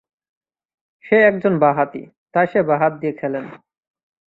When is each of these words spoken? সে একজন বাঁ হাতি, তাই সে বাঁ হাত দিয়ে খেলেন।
সে 1.05 1.17
একজন 1.21 1.53
বাঁ 1.59 1.73
হাতি, 1.73 2.01
তাই 2.33 2.45
সে 2.47 2.59
বাঁ 2.63 2.77
হাত 2.79 2.93
দিয়ে 3.01 3.13
খেলেন। 3.13 3.45